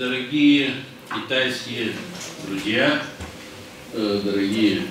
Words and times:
дорогие 0.00 0.70
китайские 1.14 1.92
друзья, 2.48 3.02
э, 3.92 4.20
дорогие 4.24 4.84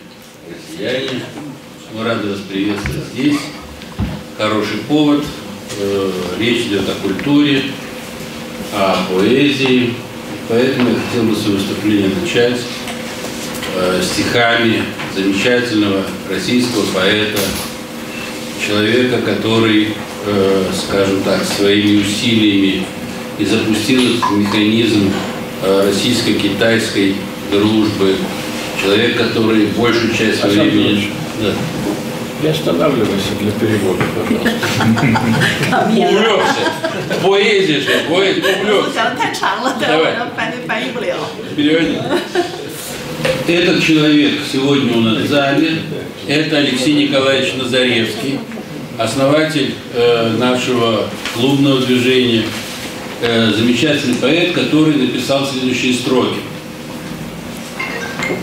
россияне, 0.47 1.23
мы 1.95 2.03
рады 2.03 2.29
вас 2.29 2.41
приветствовать 2.41 3.07
здесь. 3.07 3.39
Хороший 4.37 4.77
повод. 4.87 5.25
Э, 5.79 6.11
речь 6.39 6.67
идет 6.67 6.87
о 6.87 6.93
культуре, 7.01 7.63
о 8.71 9.03
поэзии. 9.11 9.95
Поэтому 10.47 10.89
я 10.89 10.95
хотел 10.99 11.23
бы 11.23 11.35
свое 11.35 11.57
выступление 11.57 12.11
начать 12.21 12.59
э, 13.77 14.03
стихами 14.03 14.83
замечательного 15.15 16.03
российского 16.29 16.85
поэта, 16.93 17.39
человека, 18.63 19.19
который, 19.23 19.95
скажем 20.75 21.23
так, 21.23 21.43
своими 21.43 22.01
усилиями 22.01 22.85
и 23.39 23.45
запустил 23.45 24.01
этот 24.01 24.31
механизм 24.31 25.11
э, 25.63 25.83
российско-китайской 25.87 27.15
дружбы. 27.51 28.15
Человек, 28.81 29.17
который 29.17 29.67
большую 29.67 30.13
часть 30.13 30.43
времени... 30.43 31.11
Да. 31.41 31.51
Не 32.41 32.49
останавливайся 32.49 33.35
для 33.41 33.51
перевода, 33.51 34.01
пожалуйста. 34.15 34.51
Увлекся. 35.89 36.71
Поэзия 37.21 37.79
же, 37.81 37.89
поэзия, 38.09 38.41
увлекся. 38.61 38.93
Давай. 39.87 40.13
Переводи. 41.55 41.97
Этот 43.47 43.83
человек 43.83 44.35
сегодня 44.51 44.97
у 44.97 45.01
нас 45.01 45.17
в 45.17 45.27
зале, 45.27 45.81
это 46.27 46.57
Алексей 46.57 46.93
Николаевич 47.07 47.55
Назаревский, 47.55 48.39
основатель 48.97 49.73
э, 49.93 50.35
нашего 50.37 51.09
клубного 51.33 51.81
движения 51.81 52.43
э, 53.21 53.51
замечательный 53.51 54.15
поэт, 54.15 54.53
который 54.53 54.95
написал 54.95 55.45
следующие 55.45 55.93
строки. 55.93 56.39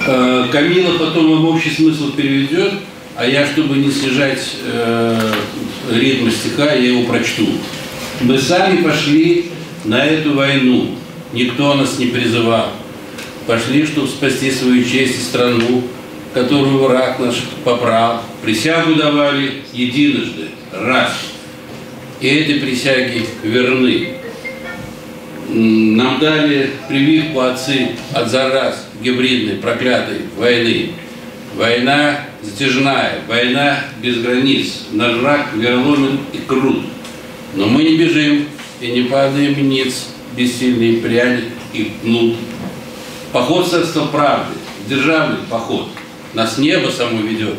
Э, 0.07 0.47
Камила 0.51 0.99
потом 0.99 1.31
вам 1.31 1.45
общий 1.47 1.71
смысл 1.71 2.13
переведет, 2.13 2.75
а 3.17 3.27
я, 3.27 3.47
чтобы 3.47 3.77
не 3.77 3.91
снижать 3.91 4.57
э, 4.65 5.33
ритм 5.91 6.31
стиха, 6.31 6.73
я 6.73 6.91
его 6.91 7.05
прочту. 7.05 7.47
Мы 8.21 8.39
сами 8.39 8.83
пошли 8.83 9.47
на 9.85 10.05
эту 10.05 10.35
войну, 10.35 10.97
никто 11.33 11.75
нас 11.75 11.99
не 11.99 12.07
призывал. 12.07 12.73
Пошли, 13.47 13.87
чтобы 13.87 14.09
спасти 14.09 14.51
свою 14.51 14.85
честь 14.85 15.19
и 15.19 15.23
страну, 15.23 15.85
которую 16.35 16.79
враг 16.79 17.19
наш 17.19 17.37
попрал. 17.65 18.23
Присягу 18.43 18.97
давали 18.97 19.63
единожды, 19.73 20.49
раз. 20.73 21.13
И 22.21 22.27
этой 22.27 22.61
присяги 22.61 23.27
верны. 23.43 24.15
Нам 25.49 26.19
дали 26.19 26.71
прививку 26.89 27.41
отцы 27.41 27.91
от 28.13 28.31
зараз 28.31 28.87
гибридной, 29.03 29.57
проклятой 29.57 30.23
войны. 30.37 30.91
Война 31.55 32.21
затяжная, 32.43 33.21
война 33.29 33.79
без 34.03 34.19
границ. 34.19 34.87
Наш 34.93 35.15
враг 35.17 35.55
вероломен 35.55 36.21
и 36.33 36.39
крут. 36.39 36.83
Но 37.55 37.67
мы 37.67 37.85
не 37.85 37.97
бежим 37.97 38.47
и 38.81 38.89
не 38.89 39.03
падаем 39.03 39.69
ниц, 39.69 40.09
бессильный 40.37 41.01
пряль 41.01 41.45
и 41.73 41.93
кнут. 42.03 42.37
Поход 43.33 43.69
царства 43.69 44.07
правды, 44.07 44.55
державный 44.89 45.39
поход, 45.49 45.89
нас 46.35 46.59
небо 46.59 46.91
само 46.91 47.21
ведет. 47.21 47.57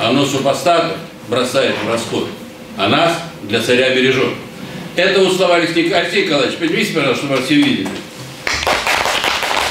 Оно 0.00 0.24
супостатов 0.24 0.96
бросает 1.28 1.74
в 1.84 1.88
расход, 1.88 2.28
а 2.76 2.88
нас 2.88 3.12
для 3.44 3.60
царя 3.60 3.94
бережет. 3.94 4.34
Это 4.96 5.22
у 5.22 5.28
слова 5.28 5.56
Алексей, 5.56 5.92
Алексей 5.92 6.24
Николаевич, 6.24 6.56
поднимите, 6.56 6.92
пожалуйста, 6.92 7.26
чтобы 7.26 7.42
все 7.42 7.56
видели. 7.56 7.88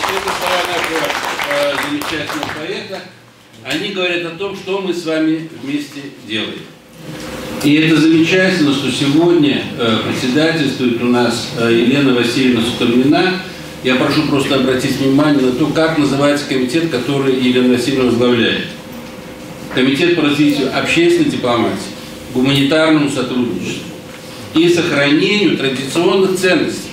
Это 0.09 0.31
слова 0.37 0.59
нашего 0.67 1.07
э, 1.49 1.73
замечательного 1.81 2.49
поэта. 2.59 3.01
Они 3.63 3.93
говорят 3.93 4.25
о 4.25 4.37
том, 4.37 4.53
что 4.53 4.81
мы 4.81 4.93
с 4.93 5.05
вами 5.05 5.49
вместе 5.61 6.01
делаем. 6.27 6.59
И 7.63 7.75
это 7.75 8.01
замечательно, 8.01 8.73
что 8.73 8.91
сегодня 8.91 9.63
э, 9.79 9.99
председательствует 10.05 11.01
у 11.01 11.05
нас 11.05 11.51
э, 11.57 11.71
Елена 11.71 12.13
Васильевна 12.15 12.61
Сутомнина. 12.61 13.43
Я 13.85 13.95
прошу 13.95 14.23
просто 14.23 14.55
обратить 14.55 14.97
внимание 14.97 15.41
на 15.41 15.53
то, 15.53 15.67
как 15.67 15.97
называется 15.97 16.49
комитет, 16.49 16.89
который 16.89 17.39
Елена 17.39 17.75
Васильевна 17.75 18.09
возглавляет. 18.09 18.65
Комитет 19.73 20.17
по 20.17 20.23
развитию 20.23 20.77
общественной 20.77 21.29
дипломатии, 21.29 21.93
гуманитарному 22.33 23.09
сотрудничеству 23.09 23.92
и 24.55 24.69
сохранению 24.69 25.57
традиционных 25.57 26.37
ценностей. 26.37 26.91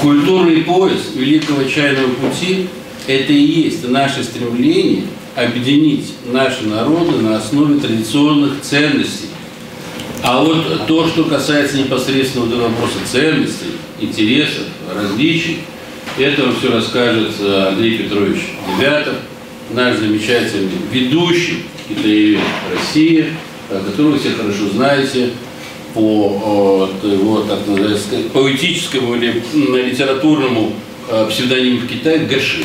Культурный 0.00 0.62
пояс 0.62 1.12
Великого 1.14 1.64
Чайного 1.64 2.12
Пути– 2.14 2.68
это 3.06 3.32
и 3.32 3.38
есть 3.38 3.88
наше 3.88 4.22
стремление 4.22 5.04
объединить 5.34 6.14
наши 6.26 6.66
народы 6.66 7.18
на 7.18 7.36
основе 7.36 7.78
традиционных 7.78 8.60
ценностей. 8.62 9.28
А 10.22 10.42
вот 10.42 10.86
то, 10.86 11.06
что 11.06 11.24
касается 11.24 11.78
непосредственно 11.78 12.46
вопроса 12.46 12.98
ценностей, 13.10 13.72
интересов, 14.00 14.64
различий, 14.94 15.58
это 16.18 16.42
вам 16.42 16.56
все 16.56 16.72
расскажет 16.72 17.32
э, 17.40 17.68
Андрей 17.68 17.98
Петрович 17.98 18.40
Девятов, 18.78 19.16
наш 19.72 19.96
замечательный 19.98 20.70
ведущий 20.90 21.64
китаевед 21.88 22.40
России, 22.72 23.26
которого 23.68 24.12
вы 24.12 24.18
все 24.18 24.30
хорошо 24.30 24.68
знаете, 24.72 25.30
по 25.96 26.88
его, 27.02 27.40
так 27.48 27.66
называется, 27.66 28.08
поэтическому 28.32 29.14
или 29.16 29.42
литературному 29.54 30.72
псевдониму 31.30 31.80
в 31.80 31.86
Китае 31.86 32.18
Гаши. 32.26 32.64